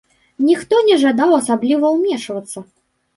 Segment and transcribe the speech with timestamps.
[0.45, 2.65] Ніхто не жадаў асабліва ўмешвацца.